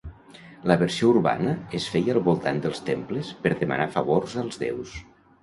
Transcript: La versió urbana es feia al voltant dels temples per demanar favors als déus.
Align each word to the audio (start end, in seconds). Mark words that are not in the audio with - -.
La 0.69 0.77
versió 0.83 1.09
urbana 1.11 1.53
es 1.81 1.85
feia 1.97 2.15
al 2.15 2.21
voltant 2.29 2.63
dels 2.65 2.81
temples 2.89 3.31
per 3.45 3.53
demanar 3.61 3.87
favors 3.99 4.35
als 4.47 4.61
déus. 4.65 4.99